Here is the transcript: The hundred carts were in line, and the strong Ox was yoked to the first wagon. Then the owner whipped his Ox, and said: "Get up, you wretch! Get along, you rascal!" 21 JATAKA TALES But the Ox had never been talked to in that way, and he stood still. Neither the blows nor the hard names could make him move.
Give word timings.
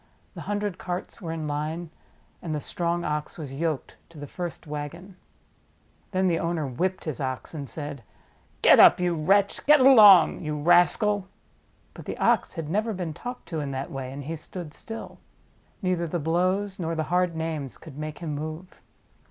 The 0.33 0.41
hundred 0.41 0.79
carts 0.79 1.21
were 1.21 1.31
in 1.31 1.47
line, 1.47 1.91
and 2.41 2.55
the 2.55 2.59
strong 2.59 3.05
Ox 3.05 3.37
was 3.37 3.53
yoked 3.59 3.97
to 4.09 4.17
the 4.17 4.25
first 4.25 4.65
wagon. 4.65 5.15
Then 6.09 6.27
the 6.27 6.39
owner 6.39 6.65
whipped 6.65 7.03
his 7.03 7.21
Ox, 7.21 7.53
and 7.53 7.69
said: 7.69 8.01
"Get 8.63 8.79
up, 8.79 8.99
you 8.99 9.13
wretch! 9.13 9.63
Get 9.67 9.79
along, 9.79 10.39
you 10.43 10.59
rascal!" 10.59 11.27
21 11.93 11.93
JATAKA 11.93 11.93
TALES 11.93 11.93
But 11.93 12.05
the 12.07 12.17
Ox 12.17 12.53
had 12.55 12.69
never 12.71 12.93
been 12.93 13.13
talked 13.13 13.45
to 13.49 13.59
in 13.59 13.69
that 13.73 13.91
way, 13.91 14.11
and 14.11 14.23
he 14.23 14.35
stood 14.35 14.73
still. 14.73 15.19
Neither 15.83 16.07
the 16.07 16.17
blows 16.17 16.79
nor 16.79 16.95
the 16.95 17.03
hard 17.13 17.35
names 17.35 17.77
could 17.77 17.95
make 17.99 18.17
him 18.17 18.33
move. 18.33 18.81